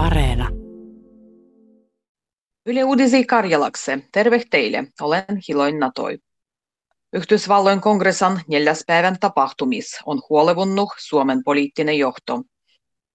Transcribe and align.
Areena. 0.00 0.48
Yle 2.66 2.84
Uudisi 2.84 3.24
Karjalakse, 3.24 3.98
terve 4.12 4.42
teille, 4.50 4.84
olen 5.00 5.24
Hiloin 5.48 5.78
Natoi. 5.78 6.18
Yhdysvalloin 7.12 7.80
kongressan 7.80 8.40
neljäs 8.48 8.84
päivän 8.86 9.16
tapahtumis 9.20 9.98
on 10.06 10.22
huolevunnut 10.28 10.88
Suomen 10.98 11.44
poliittinen 11.44 11.98
johto. 11.98 12.42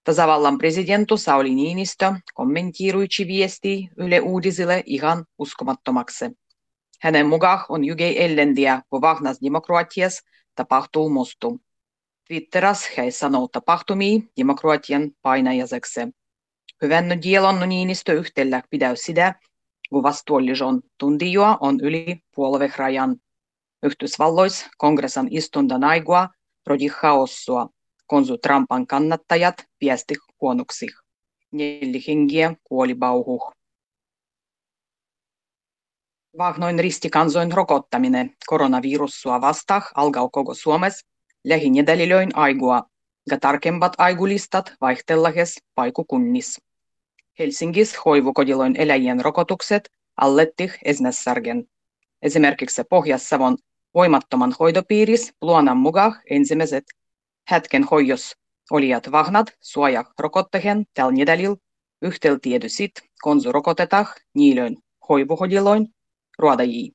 Tasavallan 0.04 0.58
presidentu 0.58 1.16
Sauli 1.16 1.54
Niinistö 1.54 2.12
kommentoiruitsi 2.34 3.26
viesti 3.26 3.88
Yle 3.96 4.20
Uudisille 4.20 4.82
ihan 4.86 5.24
uskomattomaksi. 5.38 6.24
Hänen 7.00 7.26
mukaan 7.26 7.64
on 7.68 7.84
jygei 7.84 8.24
ellendiä, 8.24 8.82
kun 8.90 9.00
vahnas 9.00 9.38
demokratias 9.42 10.20
tapahtuu 10.54 11.08
mustu. 11.08 11.60
Twitteras 12.28 12.88
hän 12.96 13.12
sanoo 13.12 13.48
tapahtumia 13.52 14.20
demokratian 14.36 15.10
painajaseksi. 15.22 16.00
Hyvännyt 16.82 17.22
dielon 17.22 17.68
Niinistö 17.68 18.12
yhtellä 18.12 18.62
pidäy 18.70 18.96
sitä, 18.96 19.34
kun 19.90 20.02
vastuullisen 20.02 20.80
tuntijoa 20.98 21.58
on 21.60 21.80
yli 21.82 22.20
puoluerajan. 22.34 23.16
Yhdysvallois 23.82 24.66
kongressan 24.78 25.28
istundan 25.30 25.84
aigua 25.84 26.28
rodi 26.66 26.86
haossua, 27.02 27.68
konsu 28.06 28.38
Trumpan 28.38 28.86
kannattajat 28.86 29.54
viesti 29.80 30.14
huonoksi. 30.40 30.86
Neljä 31.52 32.00
hengiä 32.08 32.54
kuoli 32.64 32.94
bauhuh. 32.94 33.52
Vahnoin 36.38 36.78
ristikansoin 36.78 37.52
rokottaminen 37.52 38.36
koronavirussua 38.46 39.40
vastaan 39.40 39.82
alkaa 39.94 40.28
koko 40.28 40.54
Suomessa 40.54 41.06
lähinedälilöin 41.44 42.30
aigua, 42.34 42.82
ja 43.30 43.40
tarkempat 43.40 43.92
aigulistat 43.98 44.72
vaihtellahes 44.80 45.58
paikukunnis. 45.74 46.65
Helsingis 47.38 48.04
hoivukodiloin 48.04 48.76
eläjien 48.80 49.24
rokotukset 49.24 49.90
allettih 50.16 50.72
esnässargen. 50.84 51.68
Esimerkiksi 52.22 52.82
Pohjas-Savon 52.90 53.56
voimattoman 53.94 54.54
hoidopiiris 54.60 55.32
luonan 55.42 55.76
mukaan 55.76 56.22
ensimmäiset 56.30 56.84
hetken 57.50 57.84
hoijos 57.84 58.36
olijat 58.70 59.12
vahnat 59.12 59.46
suoja 59.60 60.04
rokottehen 60.18 60.84
tällä 60.94 61.12
nedälil 61.12 61.56
yhtel 62.02 62.38
sit 62.66 62.92
konsu 63.22 63.52
rokotetah 63.52 64.14
niilöin 64.34 64.76
hoivuhodiloin 65.08 65.88
ruodajii. 66.38 66.92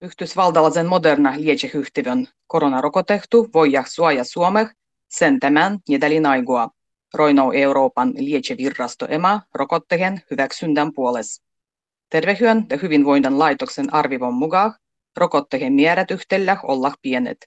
Yhdysvaltalaisen 0.00 0.86
moderna 0.86 1.34
lietsehyhtivön 1.36 2.28
koronarokotehtu 2.46 3.48
voijah 3.54 3.86
suoja 3.88 4.24
Suomeh 4.24 4.68
sen 5.08 5.40
tämän 5.40 5.78
nedälin 5.88 6.26
aigua. 6.26 6.68
Roinau 7.14 7.52
Euroopan 7.52 8.12
lietsevirrasto 8.18 9.06
EMA 9.08 9.42
rokottehen 9.54 10.22
hyväksyndän 10.30 10.92
puolesta. 10.94 11.46
Tervehyön 12.10 12.66
ja 12.70 12.76
hyvinvoinnin 12.76 13.38
laitoksen 13.38 13.94
arvivon 13.94 14.34
mukaan 14.34 14.74
rokottehen 15.16 15.72
määrät 15.72 16.10
yhtellä 16.10 16.56
olla 16.62 16.92
pienet, 17.02 17.38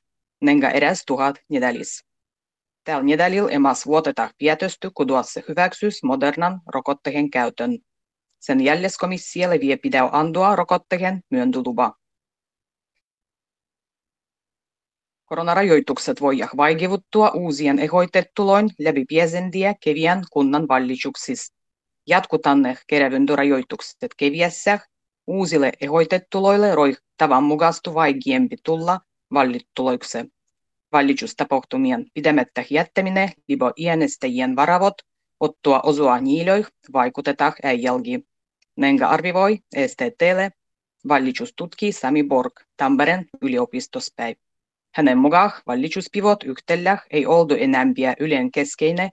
nenga 0.41 0.69
edes 0.69 1.03
tuhat 1.07 1.35
nedalis. 1.49 2.05
Tällä 2.83 3.03
nedalil 3.03 3.47
emas 3.51 3.85
vuoteta 3.85 4.29
päätösty 4.43 4.91
kuduassa 4.93 5.41
hyväksys 5.47 6.03
modernan 6.03 6.61
rokottehen 6.73 7.29
käytön. 7.29 7.77
Sen 8.39 8.61
jäljeskomissialle 8.61 9.59
vie 9.59 9.77
pidäu 9.77 10.09
andoa 10.11 10.55
rokottehen 10.55 11.21
myöntylupa. 11.29 11.93
Koronarajoitukset 15.33 16.21
voivat 16.21 16.49
vaikuttua 16.57 17.31
uusien 17.31 17.79
ehoitettuloin 17.79 18.69
läpi 18.79 19.05
piesendiä 19.05 19.75
keviän 19.83 20.23
kunnan 20.31 20.67
vallituksista. 20.67 21.57
Jatkutanne 22.07 22.77
kerävyntorajoitukset 22.87 24.11
keviässä 24.17 24.79
uusille 25.27 25.71
ehoitettuloille 25.81 26.75
roi 26.75 26.95
tavan 27.17 27.43
mukastu 27.43 27.93
vaikeampi 27.93 28.55
tulla 28.65 28.99
vallittuloiksi. 29.33 30.17
Vallitustapahtumien 30.91 32.05
pidemmättä 32.13 32.63
jättäminen 32.69 33.29
libo 33.47 33.71
äänestäjien 33.89 34.55
varavot 34.55 34.95
ottua 35.39 35.79
osua 35.79 36.19
niilöi 36.19 36.63
vaikutetaan 36.93 37.53
äijälgi. 37.63 38.25
Nenga 38.75 39.07
arvivoi 39.07 39.59
STTlle 39.87 40.51
vallitustutki 41.07 41.91
Sami 41.91 42.23
Borg 42.23 42.53
Tampereen 42.77 43.25
yliopistospäivä. 43.41 44.52
Hänen 44.95 45.17
mukaan 45.17 45.51
vallituspivot 45.67 46.43
yhtellä 46.43 46.97
ei 47.11 47.25
oltu 47.25 47.55
enämpiä 47.59 48.15
ylen 48.19 48.51
keskeinen 48.51 49.09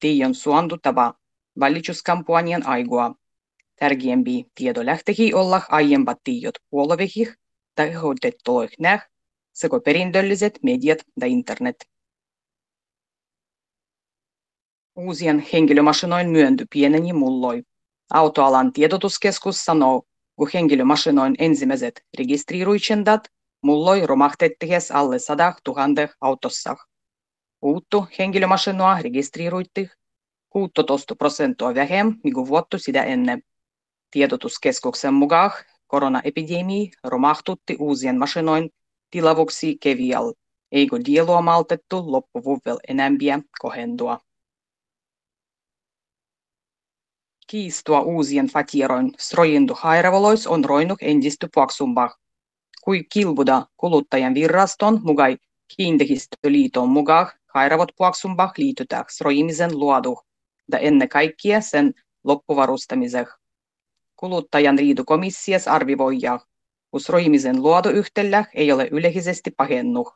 tiion 0.00 0.34
suondutava 0.34 1.14
valituskampanjan 1.60 2.66
aigua. 2.66 3.14
Tärkeämpi 3.76 4.44
tiedolähtehi 4.54 5.34
olla 5.34 5.62
aiempat 5.68 6.18
tiedot 6.24 6.54
puolovihih 6.70 7.36
tai 7.74 7.92
hoitettuloih 7.92 8.70
näh, 8.78 9.08
sekä 9.52 9.80
perintölliset 9.84 10.58
mediat 10.62 10.98
ja 11.20 11.26
internet. 11.26 11.76
Uusien 14.96 15.46
henkilömasinoin 15.52 16.30
myönty 16.30 16.66
pieneni 16.72 17.12
mulloi. 17.12 17.62
Autoalan 18.10 18.72
tiedotuskeskus 18.72 19.64
sanoo, 19.64 20.02
kun 20.36 20.48
henkilömasinoin 20.54 21.34
ensimmäiset 21.38 22.04
registriiruitsendat 22.18 23.28
mulloi 23.62 24.06
romahtettihes 24.06 24.90
alle 24.90 25.18
sadah 25.18 25.56
tuhande 25.64 26.10
autossa. 26.20 26.76
Uuttu 27.62 28.06
henkilömasinoa 28.18 28.98
registriiruittih 29.02 29.90
16 30.50 31.16
prosenttia 31.16 31.74
vähemmän 31.74 32.20
kuin 32.34 32.48
vuotta 32.48 32.78
sitä 32.78 33.04
ennen. 33.04 33.42
Tiedotuskeskuksen 34.10 35.14
mukaan 35.14 35.50
koronaepidemia 35.86 36.90
romahtutti 37.04 37.76
uusien 37.78 38.18
masinoin 38.18 38.70
tilavuksi 39.10 39.76
kevial, 39.80 40.32
eikö 40.72 40.96
dielua 41.04 41.42
maltettu 41.42 42.12
loppuvuvel 42.12 42.78
enämpiä 42.88 43.40
kohendua. 43.58 44.18
Kiistua 47.46 48.00
uusien 48.00 48.46
fatieroin 48.46 49.12
strojindu 49.18 49.74
hairavolois 49.74 50.46
on 50.46 50.64
roinut 50.64 50.98
entistä 51.02 51.48
paksumpaa 51.54 52.21
kui 52.84 53.04
kilbuda 53.12 53.66
kuluttajan 53.76 54.34
virraston 54.34 55.00
mugai 55.02 55.36
kiinteistöliiton 55.76 56.88
mukaan 56.88 57.26
hairavot 57.54 57.88
puaksumpah 57.96 58.52
liitytäks 58.56 59.20
roimisen 59.20 59.78
luodu 59.78 60.18
ja 60.72 60.78
ennen 60.78 61.08
kaikkea 61.08 61.60
sen 61.60 61.94
loppuvarustamiseen. 62.24 63.26
Kuluttajan 64.16 64.78
riidukomissias 64.78 65.68
arvivoija, 65.68 66.40
kus 66.90 67.08
roimisen 67.08 67.62
luodoyhtellä 67.62 68.44
ei 68.54 68.72
ole 68.72 68.88
yleisesti 68.90 69.50
pahennut. 69.56 70.08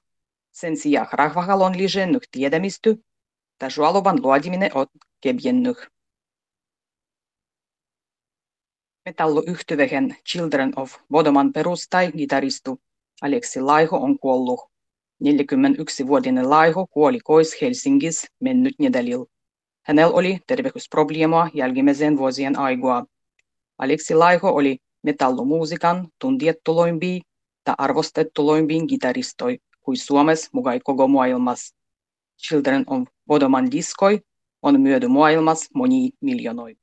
Sen 0.53 0.77
sijaan 0.77 1.09
rahvahalon 1.13 1.79
lisännyt 1.79 2.23
tiedämisty, 2.31 3.05
ja 3.63 3.69
juoluvan 3.77 4.23
luodiminen 4.23 4.71
on 4.75 4.87
kevjennyt. 5.21 5.77
Metalluyhtyvehen 9.07 10.17
Children 10.29 10.73
of 10.77 10.97
Bodoman 11.11 11.53
perustai 11.53 12.13
gitaristu 12.13 12.81
Aleksi 13.23 13.61
Laiho 13.61 13.97
on 13.97 14.19
kuollut. 14.19 14.61
41-vuotinen 15.25 16.51
Laiho 16.51 16.87
kuoli 16.87 17.21
kois 17.21 17.63
Helsingis 17.63 18.27
mennyt 18.41 18.75
nedälil. 18.79 19.25
Hänellä 19.83 20.15
oli 20.15 20.39
terveysprobleemoa 20.47 21.49
jälkimmäisen 21.55 22.19
vuosien 22.19 22.59
aikaa. 22.59 23.07
Aleksi 23.79 24.15
Laiho 24.15 24.49
oli 24.49 24.79
metallumuusikan 25.03 26.09
tuntiettuloimpi 26.19 27.21
ja 27.67 27.75
arvostettuloimpiin 27.79 28.85
gitaristoi 28.89 29.59
kuin 29.83 29.97
Suomessa 29.97 30.51
mukaan 30.53 30.81
koko 30.85 31.09
maailmassa. 31.09 31.77
Children 32.43 32.85
of 32.87 33.09
Bodoman 33.27 33.71
diskoi 33.71 34.21
on 34.63 34.81
myödy 34.81 35.09
maailmassa 35.09 35.71
moni 35.75 36.11
miljoonoi. 36.21 36.77